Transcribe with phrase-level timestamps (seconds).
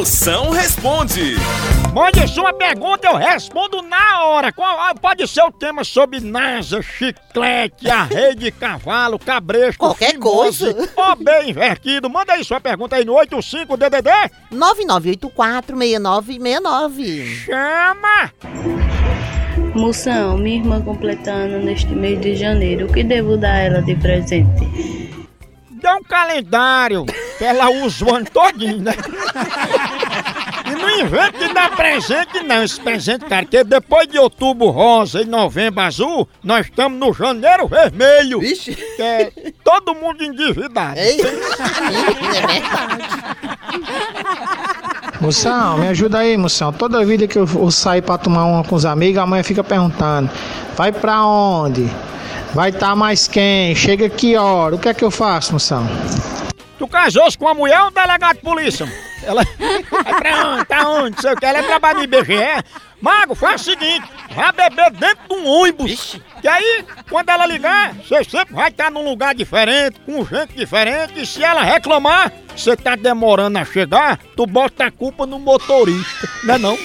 [0.00, 1.34] Moção responde.
[1.92, 4.50] Mande sua pergunta, eu respondo na hora.
[4.50, 10.72] Qual- ah, Pode ser o tema sobre NASA, chiclete, arreio de cavalo, cabresto, Qualquer fimose,
[10.72, 10.90] coisa.
[10.96, 12.08] Ó, bem invertido.
[12.08, 14.08] Manda aí sua pergunta aí no 85DDD.
[14.50, 17.26] 99846969.
[17.44, 18.32] Chama!
[19.74, 23.94] Moção, minha irmã completando neste mês de janeiro, o que devo dar a ela de
[23.96, 25.10] presente?
[25.82, 27.04] Dá um calendário
[27.44, 28.94] ela usa o ano todinho, né?
[30.66, 32.62] E não inventa de dar presente, não.
[32.62, 37.66] Esse presente, cara, porque depois de outubro rosa e novembro azul, nós estamos no janeiro
[37.66, 38.40] vermelho.
[38.40, 38.74] Vixe.
[38.74, 39.32] Que é
[39.64, 40.98] todo mundo endividado.
[40.98, 43.04] Ei, é verdade.
[45.20, 46.72] Moção, me ajuda aí, moção.
[46.72, 49.62] Toda vida que eu vou sair pra tomar uma com os amigos, a mãe fica
[49.62, 50.30] perguntando:
[50.76, 51.90] vai pra onde?
[52.54, 53.74] Vai estar mais quem?
[53.74, 54.74] Chega que hora?
[54.74, 55.86] O que é que eu faço, moção?
[56.80, 58.90] Tu casou-se com uma mulher ou um delegado de polícia?
[59.22, 59.44] Ela.
[59.90, 60.64] Vai pra onde?
[60.64, 61.10] Tá onde?
[61.10, 61.44] Não sei o que.
[61.44, 62.64] Ela é trabalho no IBGE.
[63.02, 66.18] Mago, faz o seguinte: vai beber dentro de um ônibus.
[66.40, 71.20] Que aí, quando ela ligar, você sempre vai estar num lugar diferente, com gente diferente.
[71.20, 76.26] E se ela reclamar, você tá demorando a chegar, tu bota a culpa no motorista.
[76.44, 76.78] Não é não?